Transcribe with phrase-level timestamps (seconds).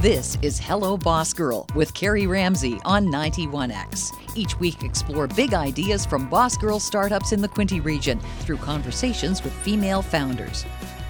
[0.00, 4.12] This is Hello Boss Girl with Carrie Ramsey on 91X.
[4.36, 9.42] Each week, explore big ideas from boss girl startups in the Quinte region through conversations
[9.42, 10.64] with female founders.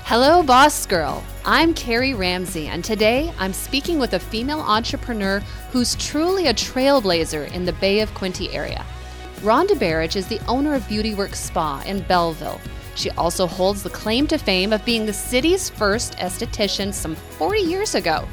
[0.04, 1.22] Hello, Boss Girl.
[1.44, 7.52] I'm Carrie Ramsey, and today I'm speaking with a female entrepreneur who's truly a trailblazer
[7.52, 8.86] in the Bay of Quinte area.
[9.40, 12.58] Rhonda Berridge is the owner of Beautyworks Spa in Belleville.
[12.94, 17.60] She also holds the claim to fame of being the city's first esthetician some 40
[17.60, 18.26] years ago.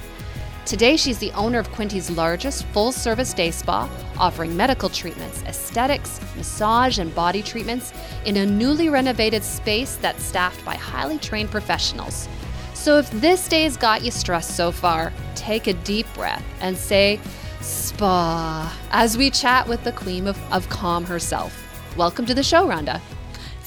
[0.66, 3.88] Today, she's the owner of Quinty's largest full service day spa,
[4.18, 7.94] offering medical treatments, aesthetics, massage, and body treatments
[8.26, 12.28] in a newly renovated space that's staffed by highly trained professionals.
[12.74, 17.20] So, if this day's got you stressed so far, take a deep breath and say,
[17.62, 21.62] Spa, as we chat with the queen of, of calm herself.
[21.96, 23.00] Welcome to the show, Rhonda.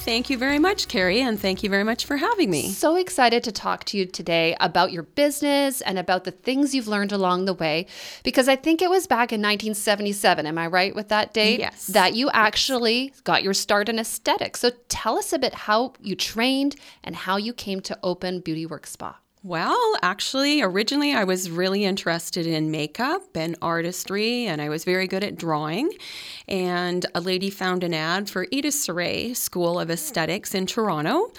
[0.09, 2.71] Thank you very much, Carrie, and thank you very much for having me.
[2.71, 6.87] So excited to talk to you today about your business and about the things you've
[6.87, 7.85] learned along the way.
[8.23, 11.59] Because I think it was back in 1977, am I right with that date?
[11.59, 11.85] Yes.
[11.85, 14.61] That you actually got your start in aesthetics.
[14.61, 18.65] So tell us a bit how you trained and how you came to open Beauty
[18.65, 19.19] Work Spa.
[19.41, 25.07] Well, actually, originally I was really interested in makeup and artistry, and I was very
[25.07, 25.93] good at drawing.
[26.49, 31.31] And a lady found an ad for Edith Saray School of Aesthetics in Toronto.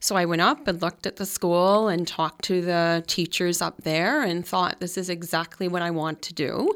[0.00, 3.82] So I went up and looked at the school and talked to the teachers up
[3.82, 6.74] there and thought, this is exactly what I want to do.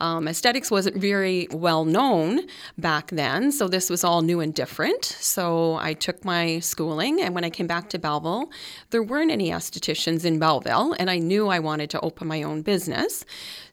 [0.00, 2.40] Um, aesthetics wasn't very well known
[2.78, 5.04] back then, so this was all new and different.
[5.04, 8.50] So I took my schooling, and when I came back to Belleville,
[8.90, 12.62] there weren't any estheticians in Belleville, and I knew I wanted to open my own
[12.62, 13.24] business.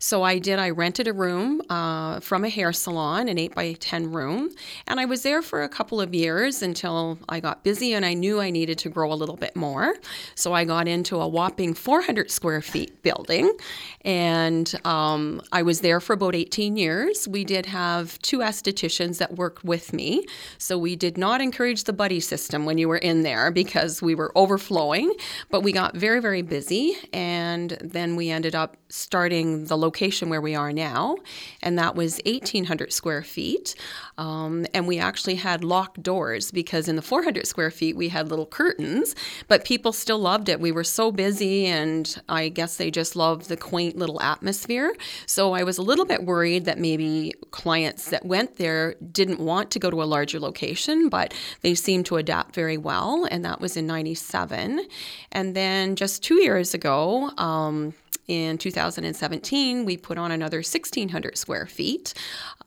[0.04, 3.74] So I did, I rented a room uh, from a hair salon, an 8 by
[3.74, 4.50] 10 room,
[4.88, 8.16] and I was there for a couple of years until I got busy and I
[8.16, 9.94] knew I needed to grow a little bit more.
[10.34, 13.56] So I got into a whopping 400 square feet building,
[14.04, 17.28] and um, I was there for about 18 years.
[17.28, 20.26] We did have two estheticians that worked with me,
[20.58, 24.16] so we did not encourage the buddy system when you were in there because we
[24.16, 25.14] were overflowing,
[25.52, 30.40] but we got very, very busy, and then we ended up starting the location where
[30.40, 31.18] we are now,
[31.62, 33.76] and that was 1,800 square feet.
[34.18, 38.30] Um, and we actually had locked doors because in the 400 square feet we had
[38.30, 39.16] little curtains,
[39.50, 40.62] but people still loved it.
[40.62, 44.94] We were so busy, and I guess they just loved the quaint little atmosphere.
[45.26, 49.72] So I was a little bit worried that maybe clients that went there didn't want
[49.72, 53.60] to go to a larger location, but they seemed to adapt very well, and that
[53.60, 54.88] was in 97.
[55.34, 57.94] And then just two years ago, um,
[58.32, 62.14] in 2017, we put on another 1,600 square feet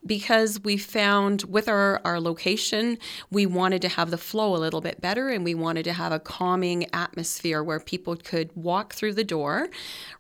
[0.04, 2.98] because we found with our, our location,
[3.30, 6.12] we wanted to have the flow a little bit better and we wanted to have
[6.12, 9.68] a calming atmosphere where people could walk through the door,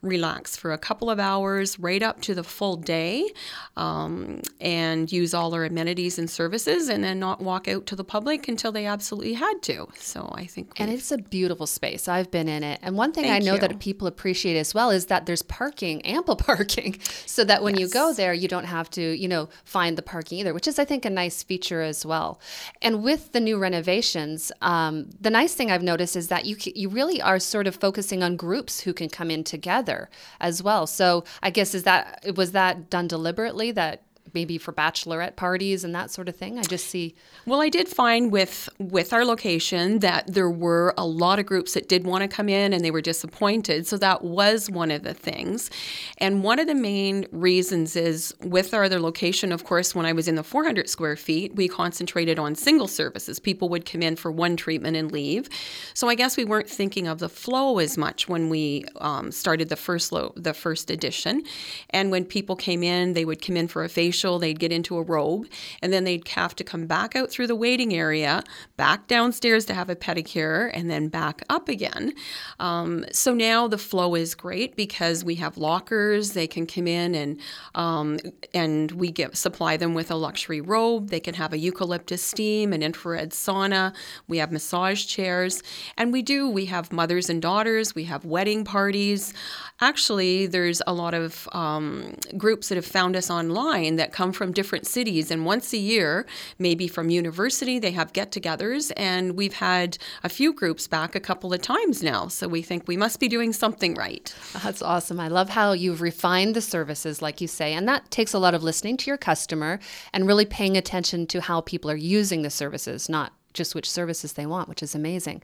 [0.00, 3.30] relax for a couple of hours, right up to the full day,
[3.76, 8.04] um, and use all our amenities and services, and then not walk out to the
[8.04, 9.86] public until they absolutely had to.
[9.98, 10.80] So I think.
[10.80, 12.08] And it's a beautiful space.
[12.08, 12.80] I've been in it.
[12.82, 13.60] And one thing Thank I know you.
[13.60, 17.88] that people appreciate as well is that there's parking, ample parking, so that when you
[17.88, 20.84] go there, you don't have to, you know, find the parking either, which is, I
[20.84, 22.40] think, a nice feature as well.
[22.82, 26.88] And with the new renovations, um, the nice thing I've noticed is that you you
[26.88, 30.08] really are sort of focusing on groups who can come in together
[30.40, 30.86] as well.
[30.86, 34.02] So I guess is that was that done deliberately that
[34.34, 36.58] maybe for bachelorette parties and that sort of thing?
[36.58, 37.14] I just see.
[37.46, 41.74] Well, I did find with with our location that there were a lot of groups
[41.74, 43.86] that did want to come in and they were disappointed.
[43.86, 45.70] So that was one of the things.
[46.18, 50.12] And one of the main reasons is with our other location, of course, when I
[50.12, 53.38] was in the 400 square feet, we concentrated on single services.
[53.38, 55.48] People would come in for one treatment and leave.
[55.94, 59.68] So I guess we weren't thinking of the flow as much when we um, started
[59.68, 61.42] the first lo- the first edition.
[61.90, 64.96] And when people came in, they would come in for a facial, they'd get into
[64.96, 65.46] a robe,
[65.82, 68.42] and then they'd have to come back out through the waiting area,
[68.76, 72.14] back downstairs to have a pedicure, and then back up again.
[72.58, 76.32] Um, so now the flow is great because we have lockers.
[76.32, 77.40] They can come in and
[77.74, 78.18] um,
[78.52, 81.10] and we get supply them with a luxury robe.
[81.10, 83.94] They can have a eucalyptus steam, an infrared sauna.
[84.28, 85.62] We have massage chairs,
[85.96, 86.48] and we do.
[86.48, 87.94] We have mothers and daughters.
[87.94, 89.34] We have wedding parties.
[89.80, 94.52] Actually, there's a lot of um, groups that have found us online that come from
[94.52, 96.24] different cities, and once a year,
[96.58, 101.52] maybe from university, they have get-togethers, and we've had a few groups back a couple
[101.52, 102.28] of times now.
[102.28, 104.34] So we think we must be doing something right.
[104.62, 105.20] That's awesome.
[105.20, 108.54] I love how you've refined the services, like you say, and that takes a lot
[108.54, 109.80] of listening to your customer
[110.12, 114.32] and really paying attention to how people are using the services, not just which services
[114.32, 115.42] they want, which is amazing.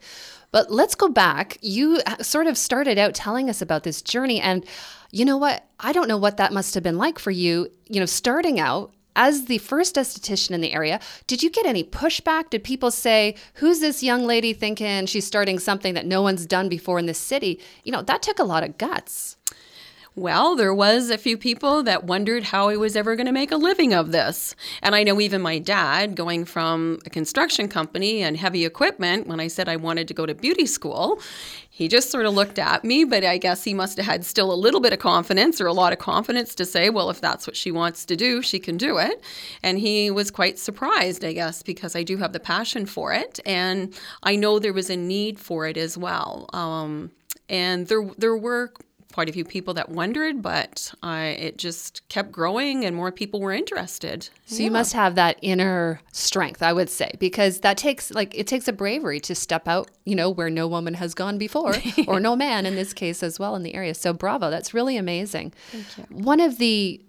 [0.51, 1.59] But let's go back.
[1.61, 4.41] You sort of started out telling us about this journey.
[4.41, 4.65] And
[5.11, 5.67] you know what?
[5.79, 8.93] I don't know what that must have been like for you, you know, starting out
[9.17, 12.51] as the first esthetician in the area, did you get any pushback?
[12.51, 16.69] Did people say, Who's this young lady thinking she's starting something that no one's done
[16.69, 17.61] before in this city?
[17.85, 19.37] You know, that took a lot of guts.
[20.17, 23.53] Well, there was a few people that wondered how I was ever going to make
[23.53, 24.57] a living of this.
[24.83, 29.39] And I know even my dad, going from a construction company and heavy equipment, when
[29.39, 31.21] I said I wanted to go to beauty school,
[31.71, 34.53] he just sort of looked at me, but I guess he must have had still
[34.53, 37.47] a little bit of confidence or a lot of confidence to say, well, if that's
[37.47, 39.23] what she wants to do, she can do it.
[39.63, 43.39] And he was quite surprised, I guess, because I do have the passion for it.
[43.47, 46.51] And I know there was a need for it as well.
[46.53, 47.13] Um,
[47.49, 48.73] and there, there were
[49.13, 53.41] quite a few people that wondered, but I, it just kept growing and more people
[53.41, 54.29] were interested.
[54.47, 54.65] So yeah.
[54.65, 58.69] you must have that inner strength, I would say, because that takes like it takes
[58.69, 61.75] a bravery to step out, you know, where no woman has gone before,
[62.07, 63.95] or no man in this case as well in the area.
[63.95, 65.53] So bravo, that's really amazing.
[66.09, 67.01] One of the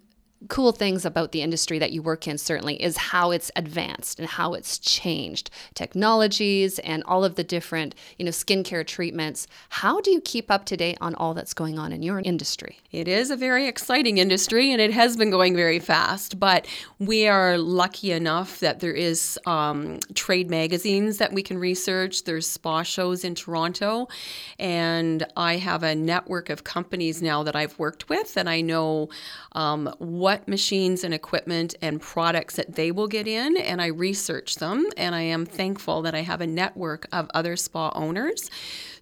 [0.47, 4.27] cool things about the industry that you work in certainly is how it's advanced and
[4.27, 5.49] how it's changed.
[5.73, 9.47] Technologies and all of the different you know skincare treatments.
[9.69, 12.79] How do you keep up to date on all that's going on in your industry?
[12.91, 16.67] It is a very exciting industry and it has been going very fast but
[16.99, 22.23] we are lucky enough that there is um, trade magazines that we can research.
[22.23, 24.07] There's spa shows in toronto
[24.59, 29.09] and i have a network of companies now that i've worked with and i know
[29.53, 33.87] um, what what machines and equipment and products that they will get in, and I
[33.87, 34.85] research them.
[34.95, 38.49] And I am thankful that I have a network of other spa owners.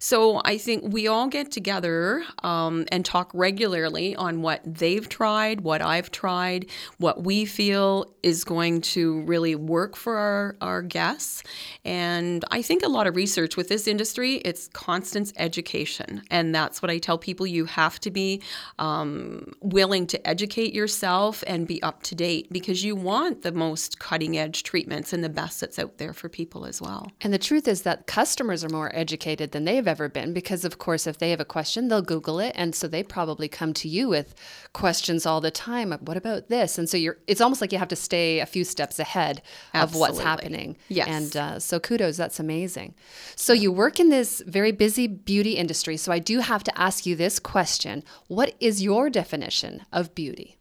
[0.00, 5.60] So I think we all get together um, and talk regularly on what they've tried,
[5.60, 6.66] what I've tried,
[6.96, 11.42] what we feel is going to really work for our, our guests.
[11.84, 16.22] And I think a lot of research with this industry, it's constant education.
[16.30, 18.42] And that's what I tell people you have to be
[18.78, 23.52] um, willing to educate yourself yourself and be up to date because you want the
[23.52, 27.10] most cutting edge treatments and the best that's out there for people as well.
[27.20, 30.78] And the truth is that customers are more educated than they've ever been because, of
[30.78, 32.52] course, if they have a question, they'll Google it.
[32.54, 34.34] And so they probably come to you with
[34.72, 35.92] questions all the time.
[36.00, 36.78] What about this?
[36.78, 39.42] And so you're, it's almost like you have to stay a few steps ahead
[39.74, 39.82] Absolutely.
[39.82, 40.76] of what's happening.
[40.88, 41.08] Yes.
[41.08, 42.94] And uh, so kudos, that's amazing.
[43.36, 45.96] So you work in this very busy beauty industry.
[45.96, 50.59] So I do have to ask you this question What is your definition of beauty?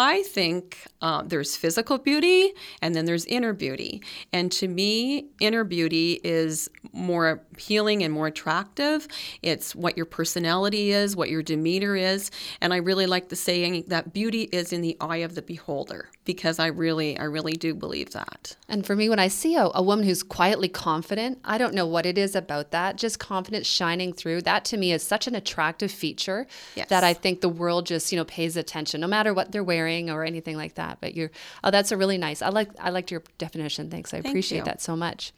[0.00, 4.00] I think uh, there's physical beauty and then there's inner beauty.
[4.32, 9.08] And to me, inner beauty is more appealing and more attractive.
[9.42, 12.30] It's what your personality is, what your demeanor is.
[12.60, 16.10] And I really like the saying that beauty is in the eye of the beholder
[16.28, 18.54] because I really, I really do believe that.
[18.68, 21.86] And for me, when I see a, a woman who's quietly confident, I don't know
[21.86, 24.42] what it is about that, just confidence shining through.
[24.42, 26.46] That to me is such an attractive feature
[26.76, 26.90] yes.
[26.90, 30.10] that I think the world just, you know, pays attention no matter what they're wearing
[30.10, 30.98] or anything like that.
[31.00, 31.30] But you're
[31.64, 32.42] oh, that's a really nice.
[32.42, 33.88] I like I liked your definition.
[33.88, 34.12] Thanks.
[34.12, 34.64] I Thank appreciate you.
[34.64, 35.32] that so much.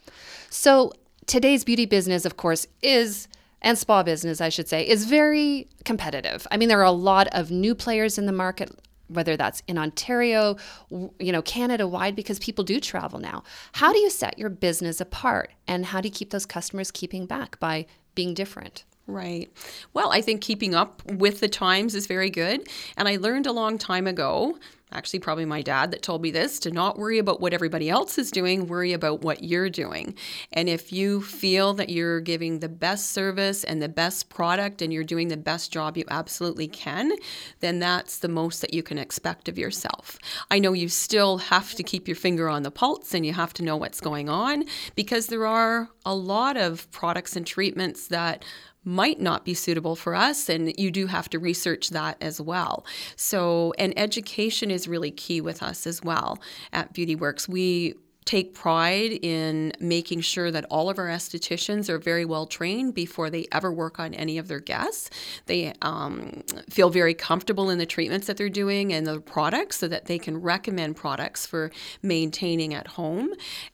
[0.51, 0.93] So
[1.27, 3.29] today's beauty business, of course, is
[3.63, 6.49] and spa business, I should say, is very competitive.
[6.51, 8.73] I mean, there are a lot of new players in the market,
[9.11, 10.57] whether that's in Ontario,
[10.91, 13.43] you know, Canada wide, because people do travel now.
[13.73, 17.27] How do you set your business apart, and how do you keep those customers keeping
[17.27, 18.85] back by being different?
[19.11, 19.51] Right.
[19.93, 22.69] Well, I think keeping up with the times is very good.
[22.97, 24.57] And I learned a long time ago,
[24.93, 28.19] actually, probably my dad that told me this, to not worry about what everybody else
[28.19, 30.15] is doing, worry about what you're doing.
[30.53, 34.93] And if you feel that you're giving the best service and the best product and
[34.93, 37.13] you're doing the best job you absolutely can,
[37.61, 40.19] then that's the most that you can expect of yourself.
[40.51, 43.53] I know you still have to keep your finger on the pulse and you have
[43.55, 44.65] to know what's going on
[44.97, 48.45] because there are a lot of products and treatments that
[48.85, 52.85] might not be suitable for us and you do have to research that as well.
[53.17, 56.39] So and education is really key with us as well
[56.73, 57.49] at beauty works.
[57.49, 57.95] We
[58.31, 63.29] take pride in making sure that all of our estheticians are very well trained before
[63.29, 65.11] they ever work on any of their guests.
[65.47, 69.89] They um, feel very comfortable in the treatments that they're doing and the products so
[69.89, 71.73] that they can recommend products for
[72.03, 73.31] maintaining at home.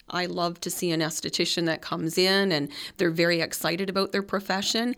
[0.09, 4.23] I love to see an esthetician that comes in and they're very excited about their
[4.23, 4.97] profession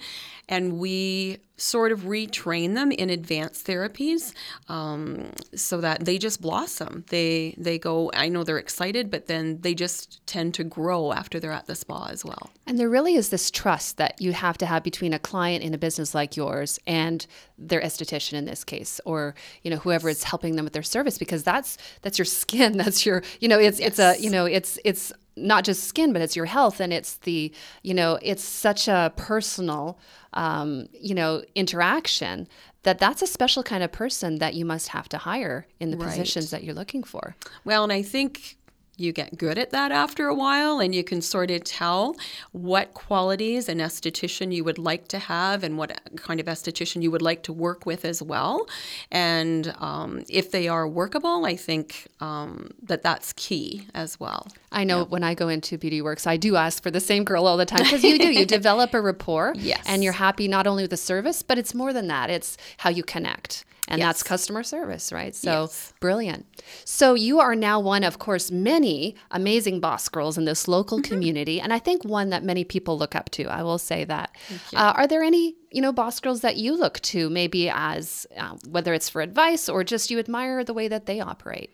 [0.49, 4.33] and we sort of retrain them in advanced therapies
[4.69, 7.05] um, so that they just blossom.
[7.09, 8.11] They they go.
[8.15, 11.75] I know they're excited, but then they just tend to grow after they're at the
[11.75, 12.51] spa as well.
[12.67, 15.75] And there really is this trust that you have to have between a client in
[15.75, 17.27] a business like yours and
[17.59, 21.19] their esthetician in this case, or you know whoever is helping them with their service,
[21.19, 22.77] because that's that's your skin.
[22.89, 23.89] That's your you know it's yes.
[23.89, 25.13] it's a you know it's it's
[25.47, 27.53] not just skin, but it's your health, and it's the
[27.83, 29.99] you know it's such a personal
[30.35, 32.47] um, you know interaction
[32.83, 35.97] that that's a special kind of person that you must have to hire in the
[35.97, 36.07] Right.
[36.09, 37.35] positions that you're looking for.
[37.65, 38.57] Well, and I think
[38.99, 42.17] you get good at that after a while, and you can sort of tell
[42.53, 47.11] what qualities an esthetician you would like to have and what kind of esthetician you
[47.11, 48.67] would like to work with as well.
[49.11, 54.49] And um, if they are workable, I think um, that that's key as well.
[54.73, 57.47] I know when I go into Beauty Works, I do ask for the same girl
[57.47, 58.31] all the time because you do.
[58.33, 59.85] You develop a rapport, Yes.
[59.87, 62.31] and you're happy not only with the service, but it's more than that.
[62.31, 65.35] It's how you connect, and that's customer service, right?
[65.35, 65.95] So Yes.
[66.01, 66.45] brilliant.
[66.85, 68.88] So you are now one, of course, many
[69.31, 71.13] amazing boss girls in this local Mm-hmm.
[71.13, 73.45] community, and I think one that many people look up to.
[73.45, 74.29] I will say that.
[74.75, 78.57] Uh, are there any, you know, boss girls that you look to, maybe as uh,
[78.69, 81.71] whether it's for advice or just you admire the way that they operate?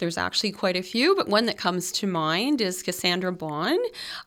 [0.00, 3.78] There's actually quite a few, but one that comes to mind is Cassandra Bond.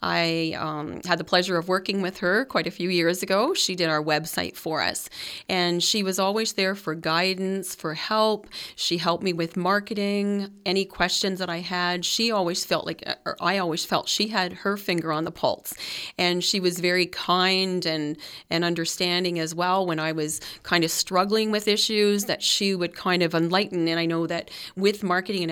[0.03, 3.55] I um, had the pleasure of working with her quite a few years ago.
[3.55, 5.09] She did our website for us,
[5.49, 8.47] and she was always there for guidance, for help.
[8.75, 12.05] She helped me with marketing, any questions that I had.
[12.05, 15.73] She always felt like, or I always felt she had her finger on the pulse,
[16.19, 18.15] and she was very kind and
[18.51, 22.95] and understanding as well when I was kind of struggling with issues that she would
[22.95, 23.87] kind of enlighten.
[23.87, 25.51] And I know that with marketing and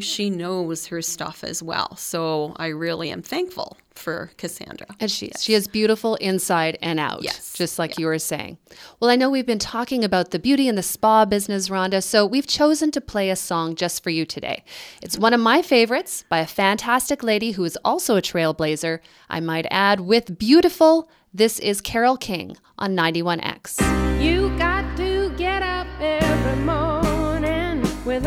[0.00, 1.96] she knows her stuff as well.
[1.96, 4.86] So I really am thankful for Cassandra.
[5.00, 5.42] And she is.
[5.42, 7.22] She is beautiful inside and out.
[7.22, 7.54] Yes.
[7.54, 8.58] Just like you were saying.
[9.00, 12.26] Well, I know we've been talking about the beauty and the spa business, Rhonda, so
[12.26, 14.64] we've chosen to play a song just for you today.
[15.02, 19.40] It's one of my favorites by a fantastic lady who is also a trailblazer, I
[19.40, 21.08] might add, with beautiful.
[21.32, 24.22] This is Carol King on 91X.
[24.22, 24.75] You got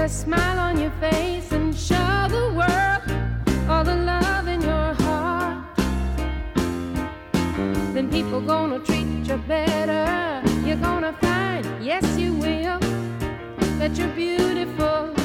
[0.09, 3.03] smile on your face and show the world
[3.69, 5.77] all the love in your heart.
[7.93, 10.41] Then people gonna treat you better.
[10.65, 12.79] You're gonna find, yes, you will,
[13.77, 15.18] that you're beautiful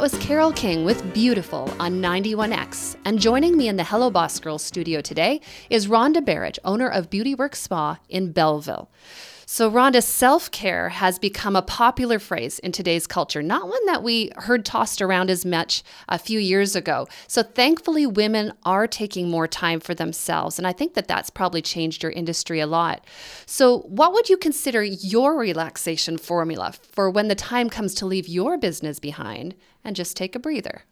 [0.00, 2.96] That was Carol King with Beautiful on 91X.
[3.04, 7.10] And joining me in the Hello Boss Girls studio today is Rhonda Barrett, owner of
[7.10, 8.88] Beauty Works Spa in Belleville.
[9.52, 14.04] So, Rhonda, self care has become a popular phrase in today's culture, not one that
[14.04, 17.08] we heard tossed around as much a few years ago.
[17.26, 20.56] So, thankfully, women are taking more time for themselves.
[20.56, 23.04] And I think that that's probably changed your industry a lot.
[23.44, 28.28] So, what would you consider your relaxation formula for when the time comes to leave
[28.28, 30.84] your business behind and just take a breather?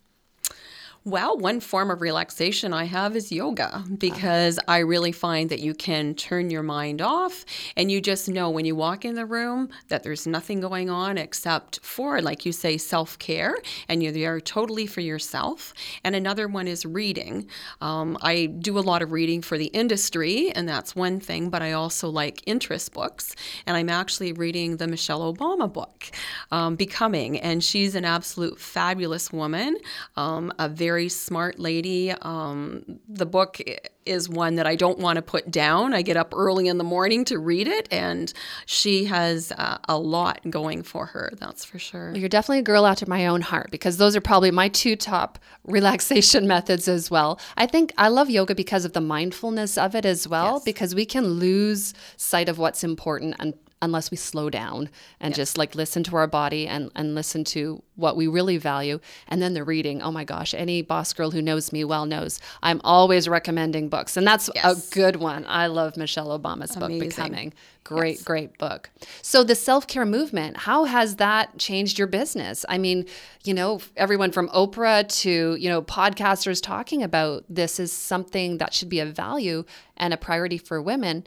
[1.08, 5.72] Well, one form of relaxation I have is yoga because I really find that you
[5.72, 7.46] can turn your mind off
[7.78, 11.16] and you just know when you walk in the room that there's nothing going on
[11.16, 13.56] except for, like you say, self care
[13.88, 15.72] and you're there totally for yourself.
[16.04, 17.48] And another one is reading.
[17.80, 21.62] Um, I do a lot of reading for the industry, and that's one thing, but
[21.62, 23.34] I also like interest books.
[23.64, 26.04] And I'm actually reading the Michelle Obama book,
[26.50, 29.78] um, Becoming, and she's an absolute fabulous woman,
[30.14, 32.10] um, a very very smart lady.
[32.10, 33.60] Um, the book
[34.04, 35.94] is one that I don't want to put down.
[35.94, 38.32] I get up early in the morning to read it, and
[38.66, 42.12] she has uh, a lot going for her, that's for sure.
[42.16, 45.38] You're definitely a girl after my own heart because those are probably my two top
[45.64, 47.38] relaxation methods as well.
[47.56, 50.64] I think I love yoga because of the mindfulness of it as well, yes.
[50.64, 54.88] because we can lose sight of what's important and unless we slow down
[55.20, 58.98] and just like listen to our body and, and listen to what we really value.
[59.28, 60.02] And then the reading.
[60.02, 64.16] Oh my gosh, any boss girl who knows me well knows I'm always recommending books.
[64.16, 64.90] And that's yes.
[64.90, 65.44] a good one.
[65.48, 66.98] I love Michelle Obama's Amazing.
[66.98, 67.54] book, Becoming.
[67.84, 68.22] Great, yes.
[68.24, 68.90] great book.
[69.22, 72.66] So, the self care movement, how has that changed your business?
[72.68, 73.06] I mean,
[73.44, 78.74] you know, everyone from Oprah to, you know, podcasters talking about this is something that
[78.74, 79.64] should be a value
[79.96, 81.24] and a priority for women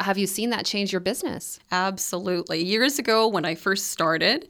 [0.00, 1.58] have you seen that change your business?
[1.70, 2.62] Absolutely.
[2.62, 4.48] Years ago, when I first started,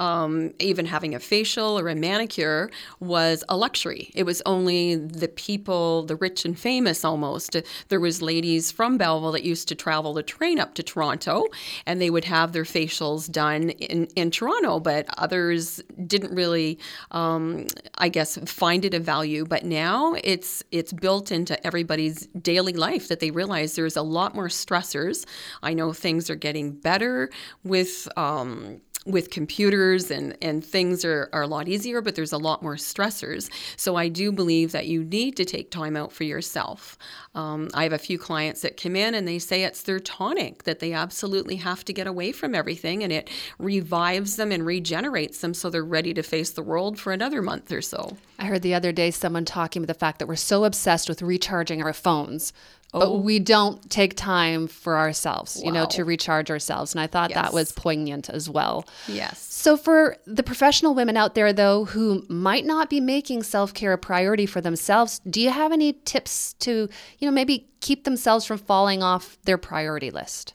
[0.00, 4.10] um, even having a facial or a manicure was a luxury.
[4.14, 7.54] It was only the people, the rich and famous almost.
[7.88, 11.44] There was ladies from Belleville that used to travel the train up to Toronto
[11.84, 16.78] and they would have their facials done in, in Toronto, but others didn't really,
[17.10, 17.66] um,
[17.98, 19.44] I guess, find it a value.
[19.44, 24.34] But now it's it's built into everybody's daily life that they realize there's a lot
[24.34, 25.26] more stressors.
[25.62, 27.28] I know things are getting better
[27.64, 32.38] with um, with computers and, and things are, are a lot easier, but there's a
[32.38, 33.48] lot more stressors.
[33.76, 36.98] So I do believe that you need to take time out for yourself.
[37.34, 40.64] Um, I have a few clients that come in and they say it's their tonic,
[40.64, 45.40] that they absolutely have to get away from everything and it revives them and regenerates
[45.40, 48.16] them so they're ready to face the world for another month or so.
[48.38, 51.22] I heard the other day someone talking about the fact that we're so obsessed with
[51.22, 52.52] recharging our phones
[52.92, 53.18] but oh.
[53.18, 55.62] we don't take time for ourselves, wow.
[55.64, 56.92] you know, to recharge ourselves.
[56.92, 57.40] And I thought yes.
[57.40, 58.86] that was poignant as well.
[59.06, 59.38] Yes.
[59.40, 63.92] So, for the professional women out there, though, who might not be making self care
[63.92, 68.44] a priority for themselves, do you have any tips to, you know, maybe keep themselves
[68.44, 70.54] from falling off their priority list?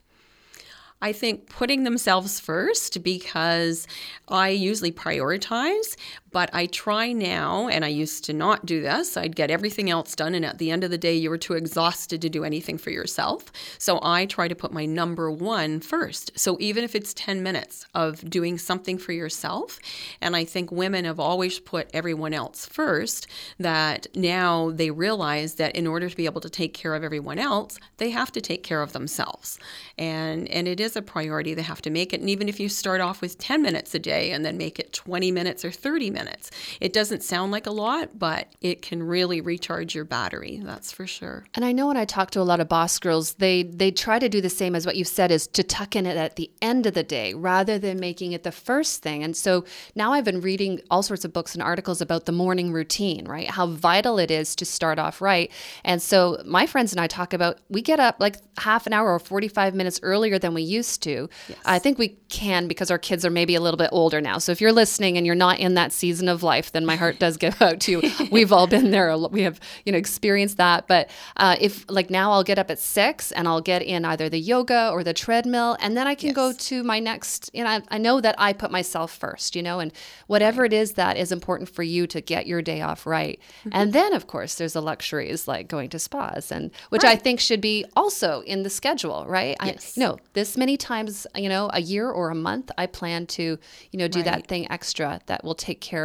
[1.02, 3.86] I think putting themselves first because
[4.28, 5.96] I usually prioritize,
[6.36, 9.16] but I try now, and I used to not do this.
[9.16, 11.54] I'd get everything else done, and at the end of the day, you were too
[11.54, 13.54] exhausted to do anything for yourself.
[13.78, 16.38] So I try to put my number one first.
[16.38, 19.80] So even if it's 10 minutes of doing something for yourself,
[20.20, 25.74] and I think women have always put everyone else first, that now they realize that
[25.74, 28.62] in order to be able to take care of everyone else, they have to take
[28.62, 29.58] care of themselves.
[29.98, 31.54] And, and it is a priority.
[31.54, 32.20] They have to make it.
[32.20, 34.92] And even if you start off with 10 minutes a day and then make it
[34.92, 36.52] 20 minutes or 30 minutes, minutes.
[36.82, 40.60] It doesn't sound like a lot, but it can really recharge your battery.
[40.62, 41.46] That's for sure.
[41.54, 44.20] And I know when I talk to a lot of boss girls, they they try
[44.20, 46.52] to do the same as what you said is to tuck in it at the
[46.62, 49.24] end of the day rather than making it the first thing.
[49.24, 49.64] And so
[49.96, 53.50] now I've been reading all sorts of books and articles about the morning routine, right?
[53.50, 55.52] How vital it is to start off right.
[55.84, 59.14] And so my friends and I talk about we get up like half an hour
[59.14, 61.30] or 45 minutes earlier than we used to.
[61.48, 61.58] Yes.
[61.66, 64.38] I think we can because our kids are maybe a little bit older now.
[64.38, 66.96] So if you're listening and you're not in that season season of life, then my
[66.96, 68.12] heart does go out to you.
[68.32, 69.16] We've all been there.
[69.18, 70.88] We have, you know, experienced that.
[70.88, 74.30] But uh, if like now I'll get up at six and I'll get in either
[74.30, 76.36] the yoga or the treadmill, and then I can yes.
[76.36, 79.64] go to my next, you know, I, I, know that I put myself first, you
[79.64, 79.92] know, and
[80.28, 80.72] whatever right.
[80.72, 83.40] it is that is important for you to get your day off right.
[83.60, 83.70] Mm-hmm.
[83.74, 87.18] And then, of course, there's the luxuries like going to spas, and which right.
[87.18, 89.58] I think should be also in the schedule, right?
[89.64, 89.98] Yes.
[89.98, 93.28] I, you know, this many times, you know, a year or a month, I plan
[93.28, 93.58] to,
[93.92, 94.26] you know, do right.
[94.26, 96.05] that thing extra that will take care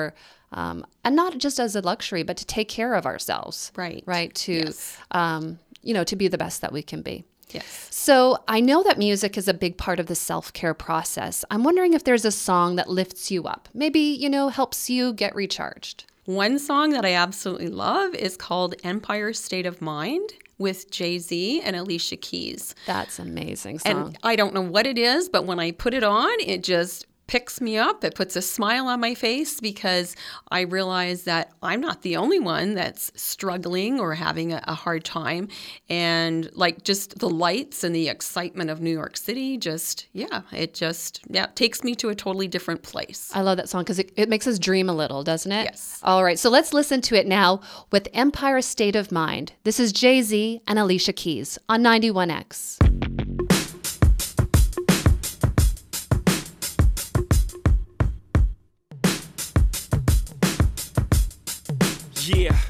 [0.53, 3.73] um, and not just as a luxury, but to take care of ourselves.
[3.77, 4.03] Right.
[4.07, 4.35] Right.
[4.35, 4.99] To, yes.
[5.13, 7.25] um, you know, to be the best that we can be.
[7.51, 7.89] Yes.
[7.91, 11.45] So I know that music is a big part of the self care process.
[11.51, 15.13] I'm wondering if there's a song that lifts you up, maybe, you know, helps you
[15.13, 16.05] get recharged.
[16.27, 21.63] One song that I absolutely love is called Empire State of Mind with Jay Z
[21.63, 22.75] and Alicia Keys.
[22.87, 23.93] That's amazing song.
[23.93, 27.07] And I don't know what it is, but when I put it on, it just
[27.31, 28.03] picks me up.
[28.03, 30.17] It puts a smile on my face because
[30.51, 35.05] I realize that I'm not the only one that's struggling or having a, a, hard
[35.05, 35.47] time.
[35.89, 40.75] And like just the lights and the excitement of New York City, just, yeah, it
[40.75, 43.31] just, yeah, takes me to a totally different place.
[43.33, 45.67] I love that song because it, it makes us dream a little, doesn't it?
[45.67, 46.01] Yes.
[46.03, 46.39] All right.
[46.39, 47.61] So let's listen to it now
[47.93, 49.53] with Empire State of Mind.
[49.63, 53.10] This is Jay Z and Alicia Keys on 91X.
[62.33, 62.70] Yeah.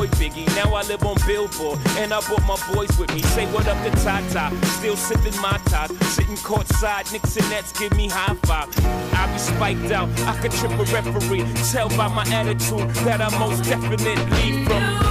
[0.09, 0.47] Biggie.
[0.55, 3.21] Now I live on Billboard, and I brought my boys with me.
[3.21, 5.91] Say what up to Tata, still sipping my top.
[6.15, 8.69] Sitting courtside, Knicks and Nets give me high five.
[9.13, 11.45] I be spiked out, I could trip a referee.
[11.71, 15.10] Tell by my attitude that I'm most definitely from.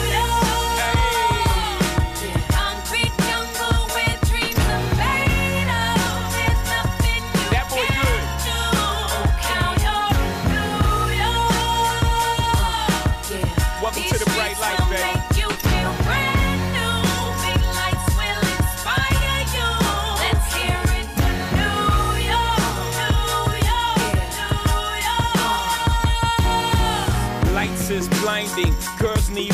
[28.99, 29.53] Girls need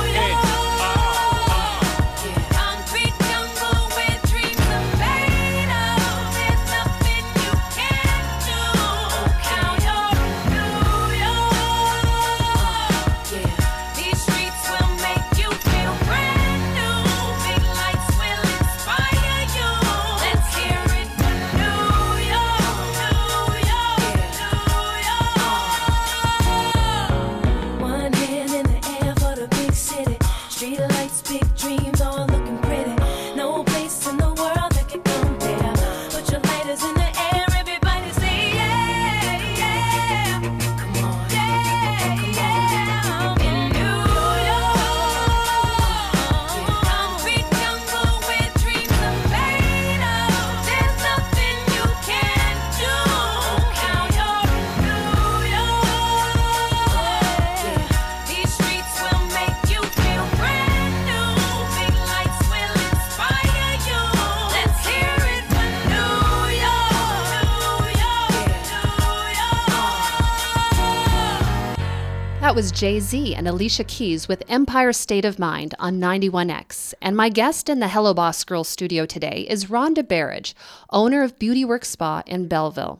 [72.51, 76.93] That was Jay Z and Alicia Keys with Empire State of Mind on 91X.
[77.01, 80.53] And my guest in the Hello Boss Girl studio today is Rhonda Berridge,
[80.89, 82.99] owner of Beauty Works Spa in Belleville.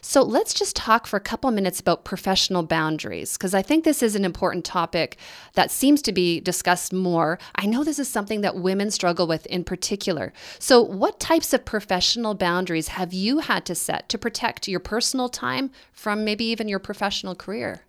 [0.00, 4.02] So let's just talk for a couple minutes about professional boundaries, because I think this
[4.02, 5.18] is an important topic
[5.52, 7.38] that seems to be discussed more.
[7.54, 10.32] I know this is something that women struggle with in particular.
[10.58, 15.28] So, what types of professional boundaries have you had to set to protect your personal
[15.28, 17.82] time from maybe even your professional career?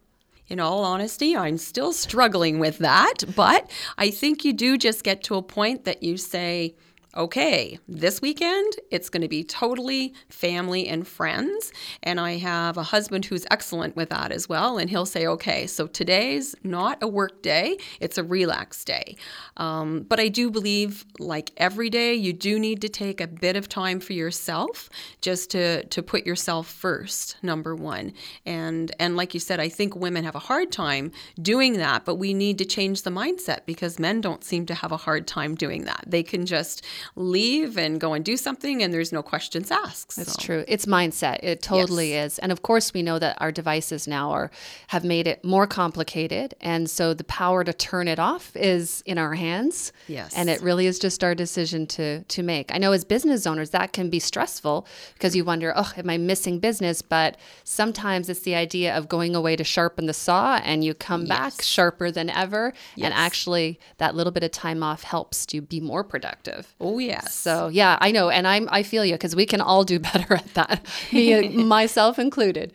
[0.50, 5.22] In all honesty, I'm still struggling with that, but I think you do just get
[5.24, 6.76] to a point that you say,
[7.18, 11.74] okay, this weekend it's going to be totally family and friends.
[12.04, 14.78] And I have a husband who's excellent with that as well.
[14.78, 19.16] And he'll say, okay, so today's not a work day, it's a relax day.
[19.58, 23.56] Um, but I do believe, like every day, you do need to take a bit
[23.56, 24.90] of time for yourself
[25.22, 28.14] just to, to put yourself first, number one.
[28.46, 32.16] And, and like you said, I think women have a hard time doing that, but
[32.16, 35.56] we need to change the mindset because men don't seem to have a hard time
[35.56, 36.04] doing that.
[36.06, 40.16] They can just leave and go and do something and there's no questions asked.
[40.16, 40.42] That's so.
[40.42, 40.66] true.
[40.68, 41.40] It's mindset.
[41.44, 42.34] It totally Yes.
[42.34, 42.40] is.
[42.40, 44.52] And of course we know that our devices now are
[44.88, 49.18] have made it more complicated and so the power to turn it off is in
[49.18, 49.92] our hands.
[50.08, 50.34] Yes.
[50.36, 52.74] And it really is just our decision to to make.
[52.74, 56.18] I know as business owners that can be stressful because you wonder, "Oh, am I
[56.18, 60.84] missing business?" But sometimes it's the idea of going away to sharpen the saw and
[60.84, 63.06] you come back sharper than ever Yes.
[63.06, 66.74] and actually that little bit of time off helps to be more productive.
[66.80, 67.34] Oh, yes.
[67.34, 70.36] So yeah, I know, and I'm I feel you because we can all do better
[70.36, 72.74] at that, me myself included.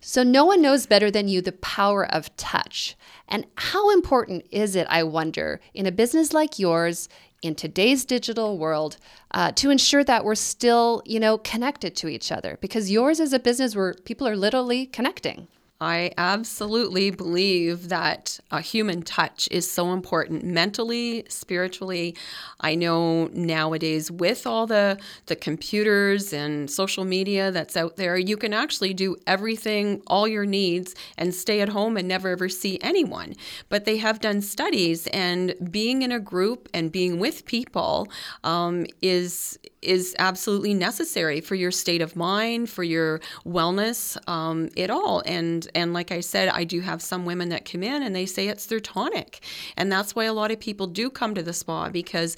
[0.00, 2.94] So no one knows better than you the power of touch,
[3.28, 4.86] and how important is it?
[4.90, 7.08] I wonder in a business like yours.
[7.42, 8.96] In today's digital world,
[9.32, 13.34] uh, to ensure that we're still, you know, connected to each other, because yours is
[13.34, 15.46] a business where people are literally connecting.
[15.80, 22.16] I absolutely believe that a human touch is so important mentally, spiritually.
[22.60, 28.36] I know nowadays with all the the computers and social media that's out there, you
[28.36, 32.78] can actually do everything, all your needs and stay at home and never ever see
[32.80, 33.34] anyone.
[33.68, 38.06] But they have done studies and being in a group and being with people
[38.44, 44.90] um, is is absolutely necessary for your state of mind, for your wellness, um, it
[44.90, 45.22] all.
[45.26, 48.26] And and like I said, I do have some women that come in and they
[48.26, 49.40] say it's their tonic,
[49.76, 52.36] and that's why a lot of people do come to the spa because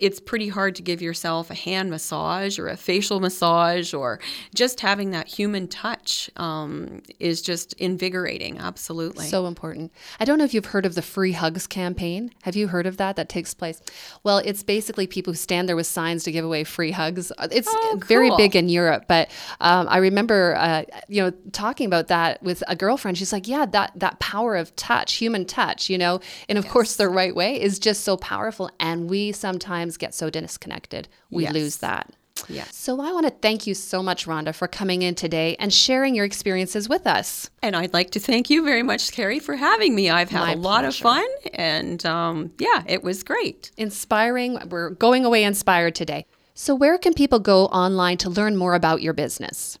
[0.00, 4.18] it's pretty hard to give yourself a hand massage or a facial massage or
[4.54, 8.58] just having that human touch um, is just invigorating.
[8.58, 9.26] Absolutely.
[9.26, 9.92] So important.
[10.18, 12.30] I don't know if you've heard of the Free Hugs campaign.
[12.42, 13.16] Have you heard of that?
[13.16, 13.80] That takes place.
[14.24, 17.30] Well, it's basically people who stand there with signs to give away free hugs.
[17.50, 22.08] It's Oh, very big in Europe, but um, I remember, uh, you know, talking about
[22.08, 23.18] that with a girlfriend.
[23.18, 26.96] She's like, "Yeah, that that power of touch, human touch, you know, and of course
[26.96, 31.52] the right way is just so powerful, and we sometimes get so disconnected, we Yes.
[31.54, 32.12] lose that."
[32.48, 32.74] Yes.
[32.74, 36.14] So I want to thank you so much, Rhonda, for coming in today and sharing
[36.14, 37.50] your experiences with us.
[37.62, 40.08] And I'd like to thank you very much, Carrie, for having me.
[40.08, 43.72] I've had My a lot of fun, and um, yeah, it was great.
[43.76, 44.58] inspiring.
[44.70, 46.24] We're going away inspired today.
[46.54, 49.78] So, where can people go online to learn more about your business?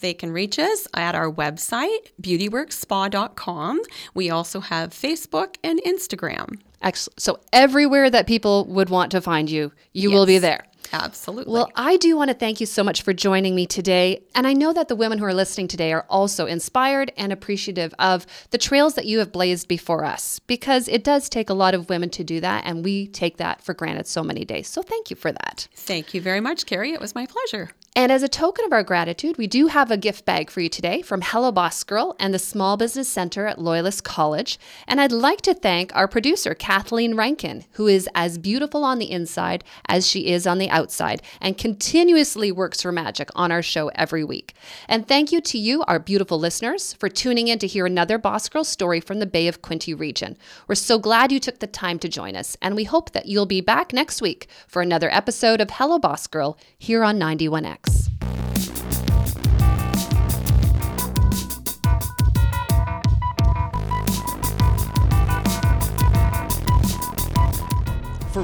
[0.00, 3.80] They can reach us at our website, beautyworkspa.com.
[4.14, 6.58] We also have Facebook and Instagram.
[6.82, 7.20] Excellent.
[7.20, 10.64] So, everywhere that people would want to find you, you will be there.
[10.92, 11.52] Absolutely.
[11.52, 14.22] Well, I do want to thank you so much for joining me today.
[14.34, 17.94] And I know that the women who are listening today are also inspired and appreciative
[17.98, 21.74] of the trails that you have blazed before us, because it does take a lot
[21.74, 22.64] of women to do that.
[22.64, 24.68] And we take that for granted so many days.
[24.68, 25.68] So, thank you for that.
[25.74, 26.92] thank you very much, Carrie.
[26.92, 27.70] It was my pleasure.
[27.96, 30.68] And as a token of our gratitude, we do have a gift bag for you
[30.68, 34.60] today from Hello Boss Girl and the Small Business Center at Loyalist College.
[34.86, 39.10] And I'd like to thank our producer, Kathleen Rankin, who is as beautiful on the
[39.10, 43.88] inside as she is on the outside and continuously works her magic on our show
[43.96, 44.54] every week.
[44.86, 48.48] And thank you to you, our beautiful listeners, for tuning in to hear another Boss
[48.48, 50.38] Girl story from the Bay of Quinte region.
[50.68, 53.46] We're so glad you took the time to join us, and we hope that you'll
[53.46, 57.89] be back next week for another episode of Hello Boss Girl here on 91X.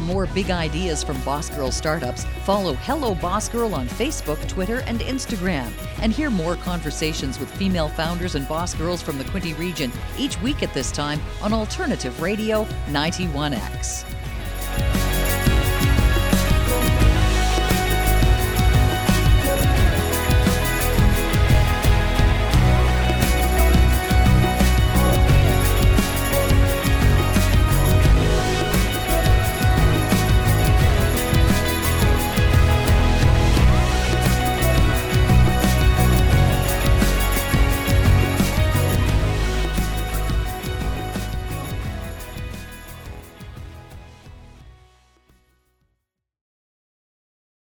[0.06, 5.00] More big ideas from Boss Girl startups, follow Hello Boss Girl on Facebook, Twitter, and
[5.00, 5.70] Instagram.
[6.00, 10.40] And hear more conversations with female founders and boss girls from the Quinte region each
[10.40, 14.15] week at this time on Alternative Radio 91X.